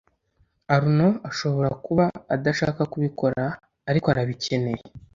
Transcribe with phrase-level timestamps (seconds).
[0.75, 2.05] arnaud ashobora kuba
[2.35, 3.43] adashaka kubikora,
[3.89, 4.81] ariko arabikeneye